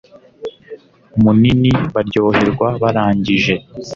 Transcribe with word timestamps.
munini 1.21 1.71
baryoherwa 1.93 2.67
barangije 2.81 3.55